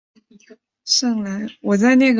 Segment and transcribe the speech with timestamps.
[0.85, 2.09] 圣莱奥纳尔。